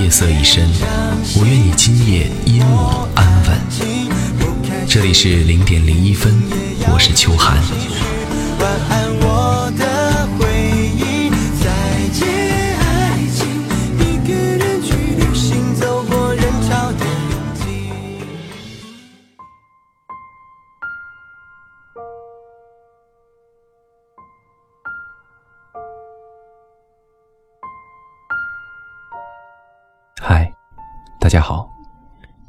[0.00, 0.68] 夜色已深，
[1.36, 3.60] 我愿你今夜因我安稳。
[4.88, 6.32] 这里是零点零一分，
[6.92, 7.56] 我是秋寒。
[8.58, 9.43] 晚安，我，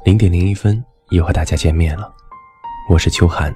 [0.06, 2.08] 零点零一分又和大家见面了，
[2.88, 3.52] 我是秋寒。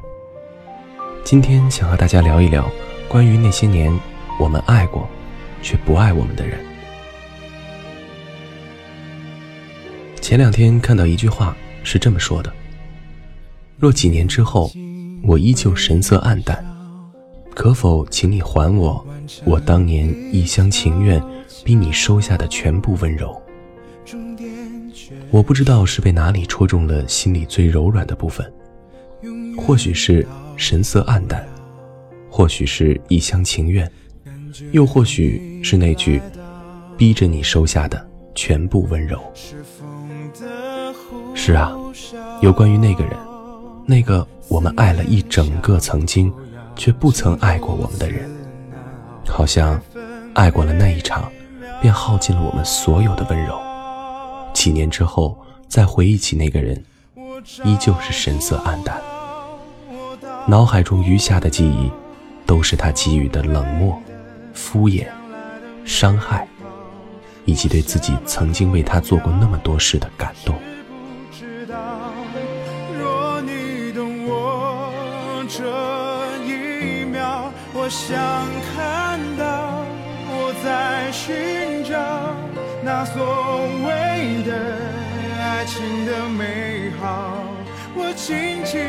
[1.23, 2.69] 今天想和大家聊一聊
[3.09, 3.97] 关于那些年
[4.37, 5.09] 我们爱过
[5.63, 6.59] 却不爱我们的人。
[10.21, 12.53] 前两天看到一句话是这么说的：
[13.79, 14.73] 若几年之后
[15.23, 16.67] 我依旧神色黯淡，
[17.55, 19.07] 可否请你还我
[19.45, 21.23] 我当年一厢情愿
[21.63, 23.40] 逼你收下的全部温柔？
[25.33, 28.53] 我不知道是被哪里戳中了心里最柔软的部分，
[29.57, 31.47] 或许是神色黯淡，
[32.29, 33.89] 或许是一厢情愿，
[34.73, 36.21] 又或许是那句
[36.97, 39.21] 逼着你收下的全部温柔。
[41.33, 41.73] 是啊，
[42.41, 43.17] 有关于那个人，
[43.87, 46.33] 那个我们爱了一整个曾经，
[46.75, 48.29] 却不曾爱过我们的人，
[49.29, 49.81] 好像
[50.35, 51.31] 爱过了那一场，
[51.81, 53.70] 便耗尽了我们所有的温柔。
[54.61, 56.85] 几年之后，再回忆起那个人，
[57.65, 59.01] 依旧是神色黯淡。
[60.47, 61.91] 脑海中余下的记忆，
[62.45, 63.99] 都是他给予的冷漠、
[64.53, 65.07] 敷衍、
[65.87, 66.47] 伤害，
[67.47, 70.55] 以及对自己曾经为他做过那么多事的感动。
[72.99, 74.93] 若你懂我
[75.49, 75.65] 这
[76.45, 78.15] 一秒，我想
[78.75, 79.87] 看到
[80.29, 81.97] 我在寻找
[82.93, 83.23] 那所
[83.87, 84.53] 谓的
[85.39, 87.37] 爱情的美好，
[87.95, 88.81] 我紧紧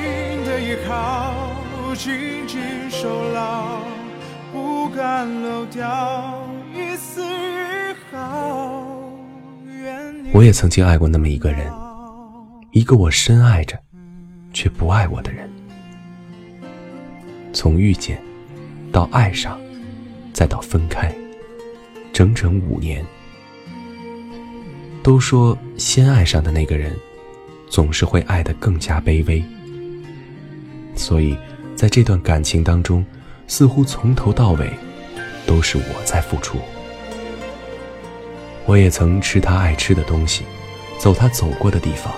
[0.44, 1.54] 的依靠，
[1.94, 3.78] 紧紧守牢，
[4.52, 6.42] 不敢漏掉
[6.74, 8.88] 一丝一毫。
[9.68, 11.72] 愿你我也曾经爱过那么一个人，
[12.72, 13.78] 一个我深爱着，
[14.52, 15.48] 却不爱我的人。
[17.54, 18.20] 从遇见，
[18.92, 19.62] 到爱上，
[20.34, 21.14] 再到分开，
[22.12, 23.06] 整整五年。
[25.04, 26.96] 都说先爱上的那个人，
[27.70, 29.44] 总是会爱得更加卑微。
[30.96, 31.36] 所以，
[31.76, 33.04] 在这段感情当中，
[33.48, 34.72] 似乎从头到尾，
[35.48, 36.60] 都是我在付出。
[38.66, 40.44] 我也曾吃他爱吃的东西，
[41.00, 42.14] 走他走过的地方，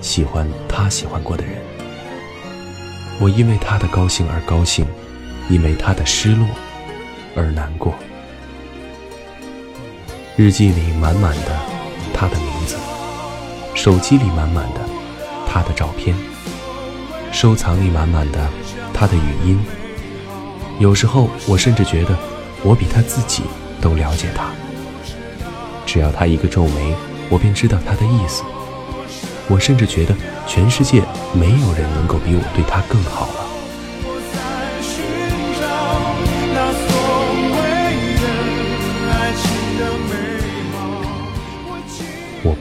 [0.00, 1.54] 喜欢他喜欢过的人。
[3.18, 4.86] 我因为他的高兴而高兴，
[5.48, 6.46] 因为他的失落
[7.34, 7.92] 而难过。
[10.36, 11.58] 日记里满满的
[12.18, 12.76] 他的名字，
[13.74, 14.80] 手机里满满的
[15.46, 16.16] 他的照片，
[17.30, 18.48] 收藏里满满的
[18.94, 19.58] 他的语音。
[20.78, 22.16] 有时候我甚至觉得，
[22.62, 23.42] 我比他自己
[23.80, 24.46] 都了解他。
[25.84, 26.94] 只要他一个皱眉，
[27.28, 28.42] 我便知道他的意思。
[29.48, 30.14] 我甚至觉得
[30.46, 31.02] 全世界
[31.32, 33.45] 没有人能够比我对他更好了。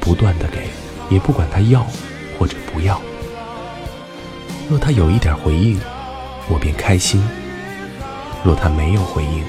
[0.06, 0.70] 不断的给，
[1.10, 1.86] 也不管他要
[2.38, 3.02] 或者不要。
[4.70, 5.80] 若他有一点回应，
[6.48, 7.20] 我便开心；
[8.44, 9.44] 若他没有回应，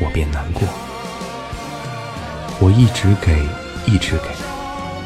[0.00, 0.62] 我便难过。
[2.60, 3.42] 我一直给，
[3.84, 4.28] 一直给，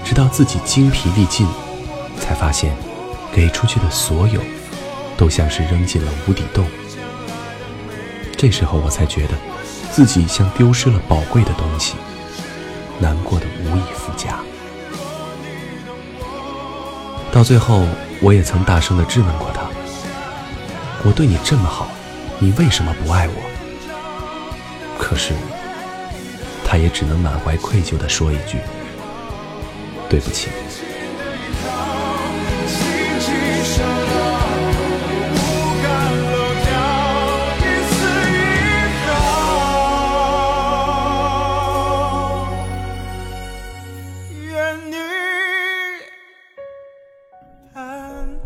[0.04, 1.48] 直到自己精疲力尽，
[2.20, 2.76] 才发现，
[3.32, 4.40] 给出去的所有，
[5.16, 6.66] 都像是扔进了无底洞。
[8.36, 9.34] 这时候我才觉得，
[9.90, 11.94] 自己像丢失了宝贵的东西，
[12.98, 14.38] 难过的无以复加。
[17.30, 17.86] 到最后，
[18.20, 19.62] 我也曾大声的质问过他
[21.04, 21.88] ：“我对你这么好，
[22.40, 23.34] 你为什么不爱我？”
[24.98, 25.32] 可是，
[26.64, 28.58] 他也只能满怀愧疚的说一句
[30.10, 30.48] ：“对不起。”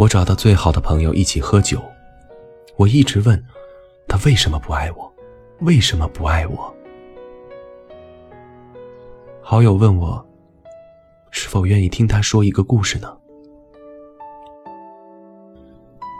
[0.02, 1.80] 我找到最好的朋友一起喝酒，
[2.74, 3.40] 我一直问
[4.08, 5.12] 他为什么不爱我，
[5.60, 6.74] 为什么不爱我。
[9.40, 10.26] 好友问我
[11.30, 13.16] 是否愿意听他说一个故事呢？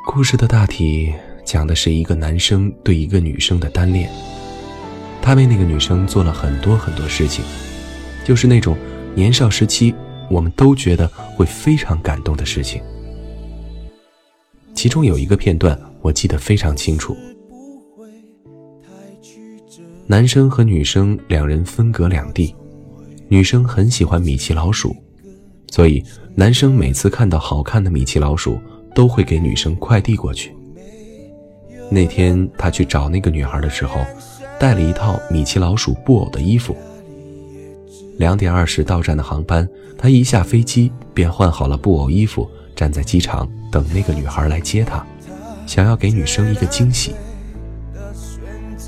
[0.06, 1.12] 故事的大体
[1.44, 4.08] 讲的是一个男生对一个女生的单恋，
[5.20, 7.44] 他为那个女生做了很多很多事情，
[8.24, 8.76] 就是那种
[9.16, 9.92] 年少时期
[10.30, 12.80] 我们都觉得会非常感动的事情。
[14.82, 17.16] 其中有一个片段我记得非常清楚，
[20.08, 22.52] 男生和女生两人分隔两地，
[23.28, 24.92] 女生很喜欢米奇老鼠，
[25.70, 26.02] 所以
[26.34, 28.58] 男生每次看到好看的米奇老鼠。
[28.92, 30.52] 都会给女生快递过去。
[31.88, 34.04] 那天他去找那个女孩的时候，
[34.58, 36.76] 带了一套米奇老鼠布偶的衣服。
[38.18, 45.04] 两点二十到站的航班，他一下飞机便换好了布偶衣服，站在机场等那个女孩来接他，
[45.66, 47.14] 想要给女生一个惊喜。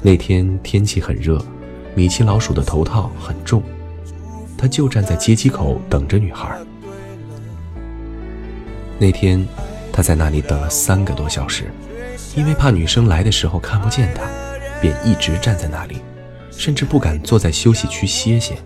[0.02, 1.44] 那天天气很热，
[1.94, 3.62] 米奇老鼠的头套很重，
[4.56, 6.58] 他就站在接机口等着女孩。
[8.98, 9.46] 那天。
[9.96, 11.70] 他在那里等了三个多小时，
[12.34, 14.24] 因为怕女生来的时候看不见他，
[14.80, 15.98] 便一直站在那里，
[16.50, 18.56] 甚至不敢坐在休息区歇歇。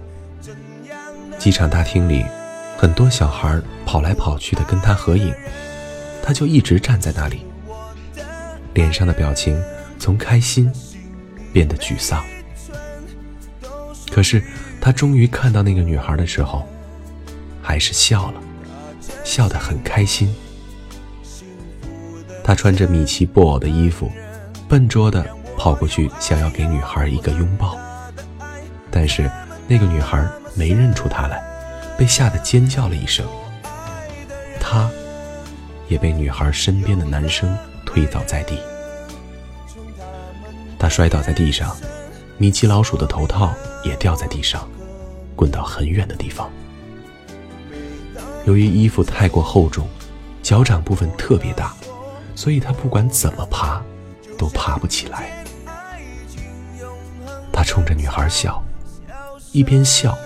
[1.38, 2.24] 机场大厅里，
[2.80, 5.34] 很多小孩跑来跑去的跟他合影，
[6.22, 7.42] 他就一直站在那里，
[8.72, 9.60] 脸上的表情
[9.98, 10.70] 从开心
[11.52, 12.24] 变得沮丧。
[14.12, 14.40] 可是
[14.80, 16.64] 他终于看到那个女孩的时候，
[17.60, 18.40] 还是笑了，
[19.24, 20.32] 笑得很开心。
[22.44, 24.08] 他穿着米奇布偶的衣服，
[24.68, 25.26] 笨拙地
[25.56, 27.76] 跑过去，想要给女孩一个拥抱。
[28.88, 29.28] 但是
[29.66, 31.42] 那个女孩没认出他来，
[31.98, 33.26] 被吓得尖叫了一声。
[34.60, 34.88] 他，
[35.88, 37.54] 也被女孩身边的男生
[37.84, 38.56] 推倒在地。
[40.78, 41.76] 他摔倒在地上，
[42.38, 43.52] 米奇老鼠的头套
[43.84, 44.66] 也掉在地上，
[45.34, 46.48] 滚到很远的地方。
[48.46, 49.88] 由于衣服太过厚重，
[50.40, 51.74] 脚掌部分特别大。
[52.36, 53.82] 所以他不管怎么爬，
[54.38, 55.44] 都爬不起来。
[57.52, 58.62] 他冲着女孩笑，
[59.50, 60.16] 一边笑，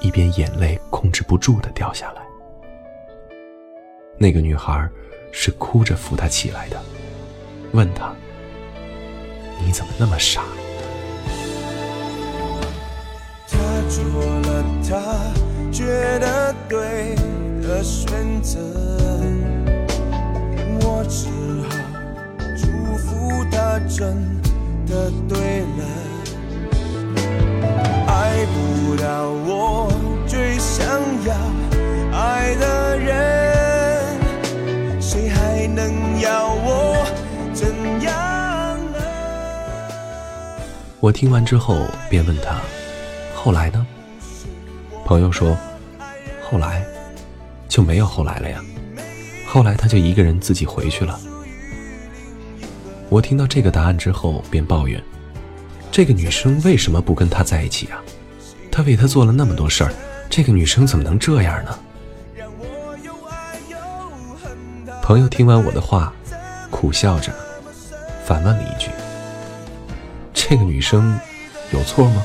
[0.00, 2.22] 一边眼泪控制不住的掉下来。
[4.18, 4.88] 那个女孩
[5.32, 6.80] 是哭着扶他起来的，
[7.72, 8.14] 问他
[9.64, 10.42] ：“你怎么那么傻？”
[13.48, 13.58] 他
[13.88, 14.02] 做
[14.42, 15.32] 了他
[15.70, 15.84] 觉
[16.18, 17.14] 得对
[17.62, 18.60] 的选择。
[21.08, 21.76] 只好
[22.56, 22.66] 祝
[22.96, 24.40] 福他真
[24.88, 26.05] 的对了。
[28.26, 29.88] 爱不到我
[30.26, 30.84] 最想
[31.24, 31.32] 要
[32.12, 34.20] 爱的人，
[35.00, 37.06] 谁还能要我
[37.54, 37.68] 怎
[38.02, 38.12] 样
[38.92, 38.98] 呢？
[40.98, 42.60] 我听完之后便问他
[43.32, 43.86] ：“后来呢？”
[45.06, 45.56] 朋友说
[46.42, 46.84] ：“后来
[47.68, 48.60] 就没有后来了呀。”
[49.46, 51.20] 后来他就一个人自己回去了。
[53.08, 55.00] 我听到这个答案之后，便抱怨：
[55.92, 58.02] 这个女生为什么不跟他在一起啊？
[58.76, 59.92] 他为她做了那么多事儿，
[60.28, 61.78] 这个女生怎么能这样呢？
[65.02, 66.12] 朋友听完我的话，
[66.70, 67.32] 苦笑着，
[68.26, 68.90] 反问了一句
[70.34, 71.18] ：“这个女生
[71.72, 72.22] 有错吗？”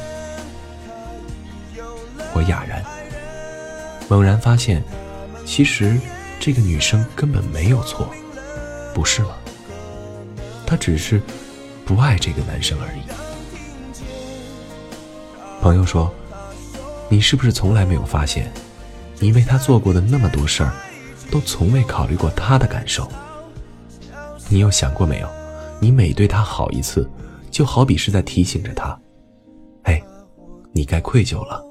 [2.35, 2.83] 我哑然，
[4.09, 4.83] 猛然发现，
[5.45, 5.97] 其实。
[6.43, 8.11] 这个女生根本没有错，
[8.95, 9.35] 不是吗？
[10.65, 11.21] 她只是
[11.85, 13.01] 不爱这个男生而已。
[15.61, 16.11] 朋友说
[17.11, 18.49] ：“你是不是从来没有发现，
[19.19, 20.71] 你为他做过的那么多事儿，
[21.29, 23.05] 都从未考虑过他的感受？
[24.47, 25.27] 你有想过没有？
[25.81, 27.09] 你每对他好一次，
[27.51, 28.97] 就好比是在提醒着他：，
[29.83, 30.01] 哎，
[30.71, 31.61] 你该愧疚了。”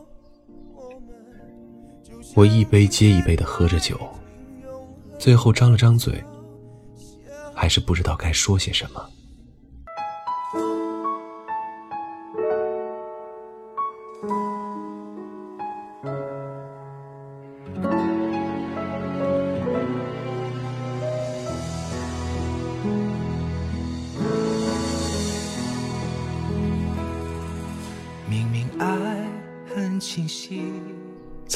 [2.37, 3.99] 我一杯接一杯的喝着酒。
[5.19, 6.23] 最后张了张嘴，
[7.55, 9.03] 还是不知道该说些什么。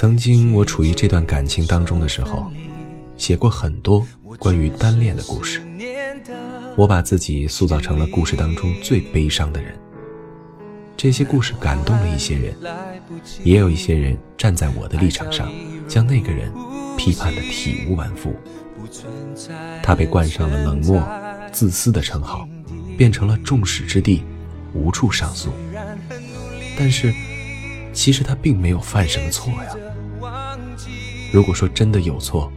[0.04, 2.52] 曾经我处于这段感情当中的时候。
[3.16, 4.06] 写过很多
[4.38, 5.62] 关于单恋的故事，
[6.76, 9.74] 我把自己塑造成了故事当中最悲伤的人。
[10.94, 12.54] 这些故事感动了一些人，
[13.44, 15.50] 也有一些人站在我的立场上，
[15.88, 16.52] 将那个人
[16.98, 18.34] 批判的体无完肤。
[19.82, 21.02] 他被冠上了冷漠、
[21.50, 22.46] 自私的称号，
[22.98, 24.22] 变成了众矢之的，
[24.74, 25.48] 无处上诉。
[26.76, 27.10] 但是，
[27.94, 29.74] 其实他并没有犯什么错呀。
[31.32, 32.52] 如果说真的有错，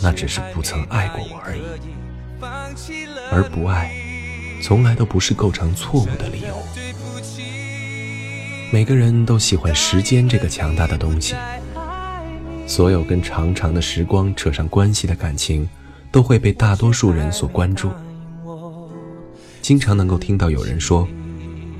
[0.00, 1.60] 那只是不曾爱过我而已。
[3.30, 3.92] 而不爱，
[4.62, 6.56] 从来都不是构成错误的理由。
[8.72, 11.34] 每个人都喜欢时间这个强大的东西。
[12.66, 15.68] 所有跟长长的时光扯上关系的感情，
[16.10, 17.90] 都会被大多数人所关注。
[19.62, 21.06] 经常能够听到有人说：“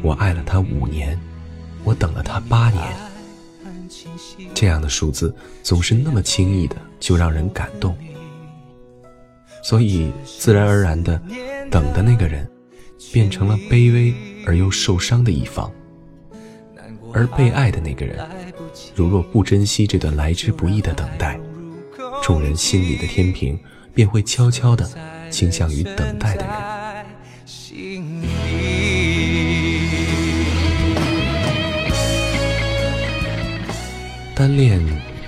[0.01, 1.19] 我爱了他五年，
[1.83, 2.83] 我等了他八年。”
[4.55, 7.97] 这样的数字总是那么轻易的就让人感动，
[9.63, 11.21] 所以自然而然的，
[11.71, 12.49] 等的那个人
[13.13, 14.15] 变成了卑微
[14.47, 15.71] 而又受伤的一方，
[17.13, 18.19] 而被爱的那个人。
[18.95, 21.39] 如若不珍惜这段来之不易的等待，
[22.23, 23.59] 众人心里的天平
[23.95, 24.89] 便会悄悄的
[25.31, 26.76] 倾向于等待的人。
[34.37, 34.79] 单恋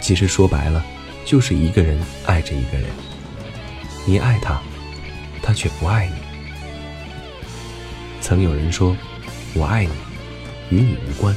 [0.02, 0.84] 其实说白了，
[1.24, 2.86] 就是一个人爱着一个人。
[4.04, 4.60] 你爱他，
[5.42, 6.12] 他却不爱你。
[8.20, 8.94] 曾有人说
[9.56, 9.92] ：“我爱你，
[10.68, 11.34] 与你无关。”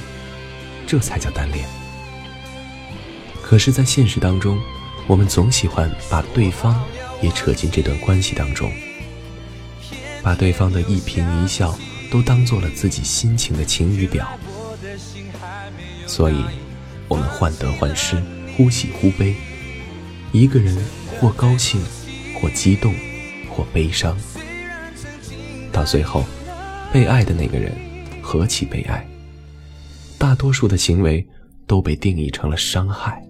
[0.85, 1.65] 这才叫单恋。
[3.41, 4.59] 可是，在现实当中，
[5.07, 6.83] 我们总喜欢把对方
[7.21, 8.69] 也扯进这段关系当中，
[10.21, 11.73] 把对方的一颦一笑
[12.11, 14.27] 都当做了自己心情的晴雨表，
[16.05, 16.43] 所以，
[17.11, 18.15] 我们患得患失，
[18.55, 19.35] 忽喜忽悲，
[20.31, 20.73] 一个人
[21.19, 21.81] 或高兴，
[22.39, 22.95] 或激动，
[23.49, 24.17] 或悲伤，
[25.73, 26.23] 到最后，
[26.93, 27.73] 被爱的那个人
[28.21, 29.05] 何其悲哀，
[30.17, 31.27] 大多数的行为
[31.67, 33.21] 都被定义成了伤害。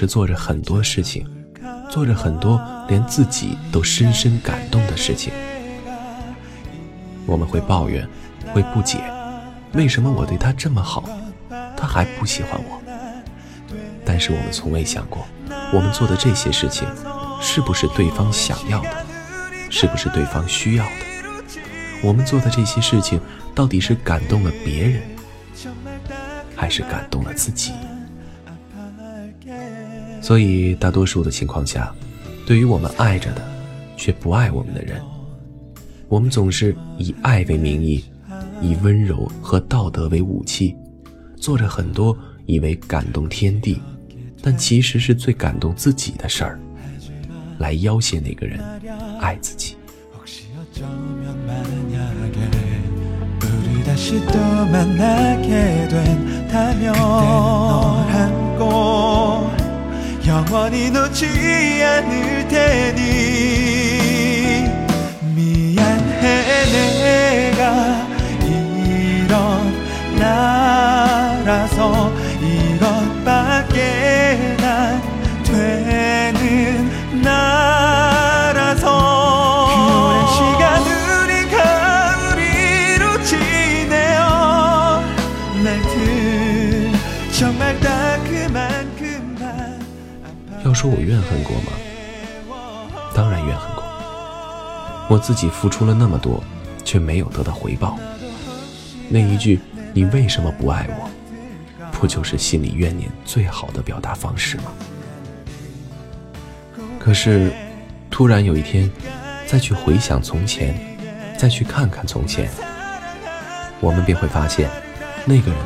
[0.00, 1.28] 是做着很多事情，
[1.90, 5.30] 做着很多连自己都深深感动的事情。
[7.26, 8.08] 我们会抱怨，
[8.54, 8.96] 会不解，
[9.74, 11.06] 为什么我对他这么好，
[11.76, 12.80] 他还不喜欢我？
[14.02, 15.26] 但是我们从未想过，
[15.70, 16.88] 我们做的这些事情，
[17.38, 19.04] 是不是对方想要的？
[19.68, 21.60] 是不是对方需要的？
[22.02, 23.20] 我们做的这些事情，
[23.54, 25.02] 到底是感动了别人，
[26.56, 27.74] 还是感动了自己？
[30.20, 31.92] 所以，大多数的情况下，
[32.46, 33.42] 对于我们爱着的，
[33.96, 35.00] 却不爱我们的人，
[36.08, 38.04] 我们总是以爱为名义，
[38.60, 40.76] 以温柔和道德为武器，
[41.36, 43.80] 做着很多以为感动天地，
[44.42, 46.60] 但其实是最感动自己的事儿，
[47.58, 48.60] 来要挟那个人
[49.20, 49.76] 爱自己。
[60.30, 61.26] 영원히 놓지
[61.82, 63.00] 않을 테니
[65.34, 66.70] 미안해
[67.02, 68.06] 내가
[68.46, 69.26] 이런
[70.16, 73.76] 나라서 이것밖에
[74.60, 75.09] 난
[90.80, 91.72] 说我怨恨过吗？
[93.14, 93.84] 当然怨恨过。
[95.10, 96.42] 我自己付出了那么多，
[96.86, 97.98] 却没有得到回报。
[99.10, 99.60] 那一句
[99.92, 101.10] “你为什么不爱我”，
[101.92, 104.72] 不就是心里怨念最好的表达方式吗？
[106.98, 107.52] 可是，
[108.10, 108.90] 突然有一天，
[109.46, 110.74] 再去回想从前，
[111.36, 112.50] 再去看看从前，
[113.80, 114.70] 我们便会发现，
[115.26, 115.60] 那个人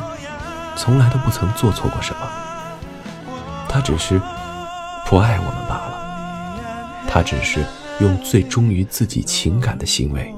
[0.76, 2.28] 从来都不曾做错过什么。
[3.68, 4.21] 他只是……
[5.06, 7.64] 不爱我们罢了，他只是
[8.00, 10.34] 用最忠于自己情感的行为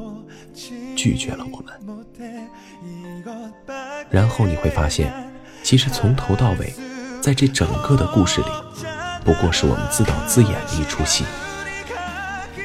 [0.95, 1.75] 拒绝了我们。
[4.11, 5.13] 然后你会发现，
[5.63, 6.75] 其实从头到尾，
[7.21, 8.47] 在这整个的故事里，
[9.25, 11.25] 不过是我们自导自演的一出戏，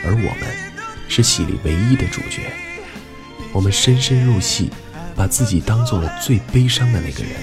[0.03, 0.73] 而我们
[1.07, 2.51] 是戏里唯一的主角。
[3.53, 4.69] 我们深深入戏，
[5.15, 7.33] 把自己当做了最悲伤的那个人，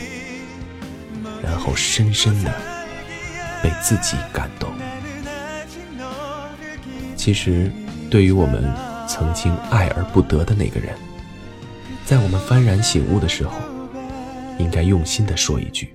[1.43, 2.53] 然后深深的
[3.63, 4.71] 被自己感动。
[7.17, 7.71] 其实，
[8.11, 8.73] 对于我们
[9.07, 10.95] 曾经爱而不得的那个人，
[12.05, 13.59] 在我们幡然醒悟的时候，
[14.59, 15.95] 应该用心的说一句：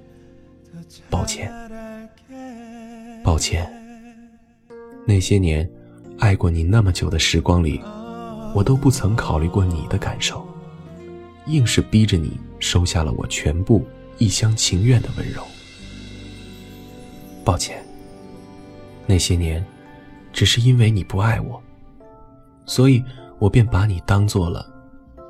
[1.10, 1.51] 抱歉，
[3.24, 3.72] 抱歉。
[5.05, 5.70] 那些年
[6.20, 7.82] 爱过你那么久的时光里。
[8.55, 10.48] 我都不曾考虑过你的感受，
[11.48, 13.84] 硬是逼着你收下了我全部
[14.20, 15.43] 一厢情愿的温柔。
[17.43, 17.83] 抱歉，
[19.05, 19.65] 那些年，
[20.31, 21.62] 只是因为你不爱我，
[22.65, 23.03] 所以
[23.39, 24.65] 我便把你当做了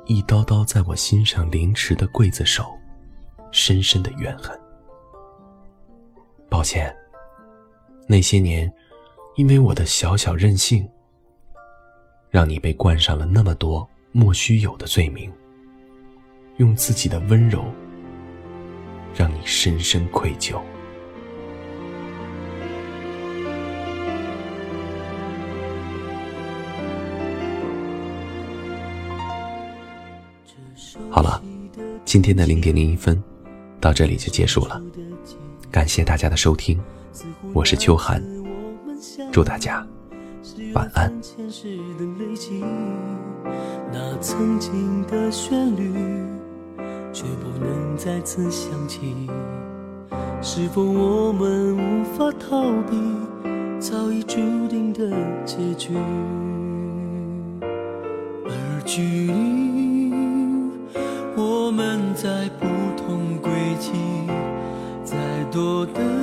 [0.06, 2.72] 一刀刀在我心上凌迟的刽子手，
[3.50, 4.58] 深深的怨恨。
[6.48, 6.94] 抱歉，
[8.06, 8.72] 那些年，
[9.36, 10.88] 因为我的小小任性。
[12.30, 15.32] 让你被冠上了那么多莫须有的罪名，
[16.56, 17.64] 用自己的温柔
[19.14, 20.60] 让你深深愧疚。
[31.14, 31.40] 好了，
[32.04, 33.22] 今天的零点零一分
[33.80, 34.82] 到这里就结束了，
[35.70, 36.76] 感谢大家的收听，
[37.52, 38.20] 我是秋寒，
[39.30, 39.86] 祝大家。
[40.72, 41.12] 晚安。
[41.22, 42.64] 前世的累积
[43.92, 45.92] 那曾经的旋律
[47.12, 49.30] 却不能再次响起。
[50.42, 52.98] 是否我们无法逃避
[53.78, 54.34] 早已注
[54.66, 55.12] 定的
[55.44, 55.94] 结局？
[58.46, 59.43] 而距离
[62.14, 62.66] 在不
[62.96, 63.90] 同轨迹
[65.04, 65.16] 再
[65.50, 66.13] 多的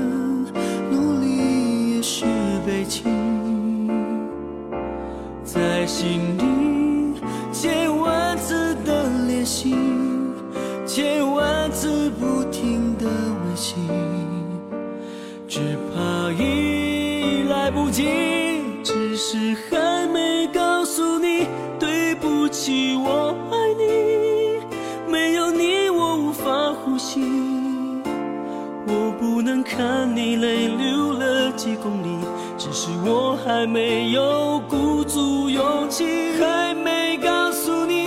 [29.04, 32.20] 我不能看你泪流了几公里。
[32.56, 36.06] 只是我还没有鼓足勇气，
[36.40, 38.01] 还没告诉你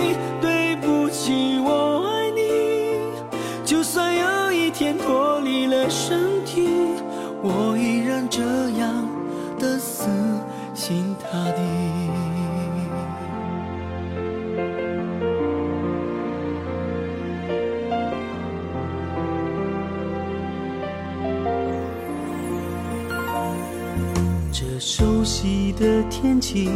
[25.85, 26.67] 的天气，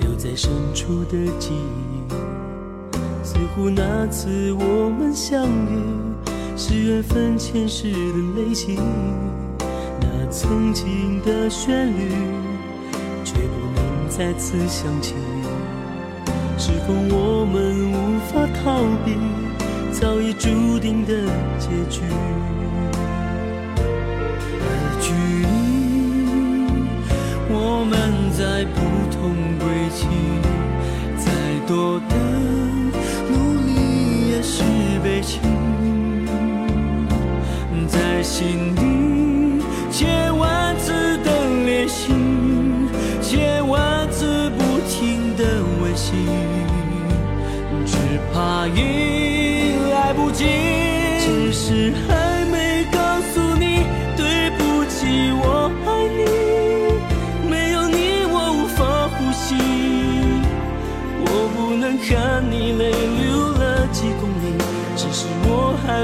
[0.00, 5.80] 留在深处的记忆，似乎那次我们相遇，
[6.58, 7.98] 是缘分前世的
[8.36, 8.78] 累积。
[9.98, 12.10] 那曾经的旋律，
[13.24, 15.14] 却不能再次响起。
[16.58, 19.16] 是否我们无法逃避
[19.90, 21.14] 早已注定的
[21.58, 22.02] 结局？
[27.88, 30.06] 们在不同轨迹，
[31.16, 31.30] 再
[31.66, 32.14] 多的
[33.30, 34.62] 努力也是
[35.02, 35.40] 悲情。
[37.88, 41.30] 在心底千万次的
[41.64, 42.12] 练习，
[43.22, 45.44] 千万次不停的
[45.80, 46.12] 温习，
[47.86, 47.96] 只
[48.32, 49.15] 怕一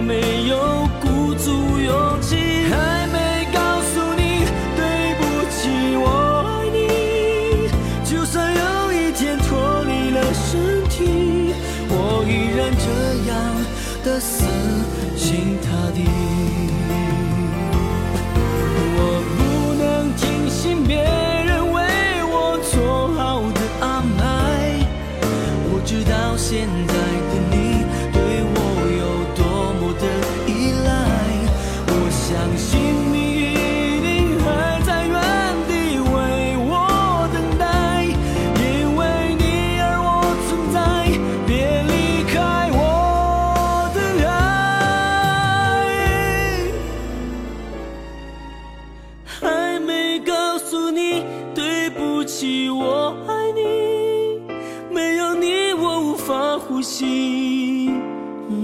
[0.02, 2.36] 没有鼓足勇气，
[2.70, 4.44] 还没告诉你
[4.76, 6.06] 对不起，我
[6.48, 6.76] 爱你。
[8.04, 11.54] 就算有一天脱离了身体，
[11.88, 12.86] 我依然这
[13.30, 13.32] 样
[14.04, 14.20] 的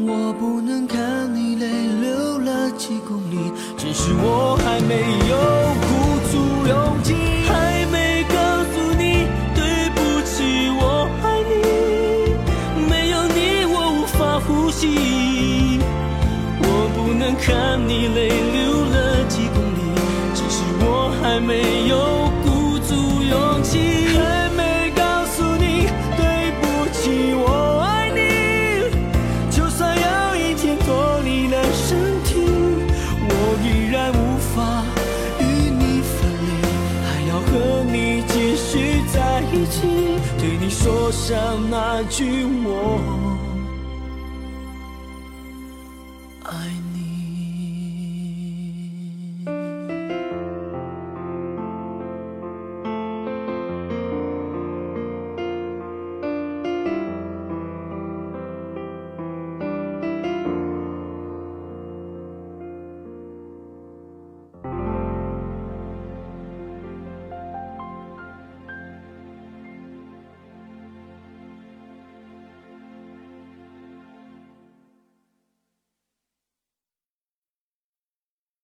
[0.06, 1.66] 我不能看你泪
[2.00, 4.47] 流了几公里只是我
[40.68, 43.37] 你说上那句我。